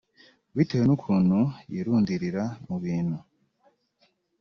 Bitewe 0.55 0.83
n’ukuntu 0.87 1.39
yirundurira 1.71 2.43
mu 2.67 2.77
bintu 2.83 3.17